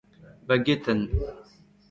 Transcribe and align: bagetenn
bagetenn 0.47 0.99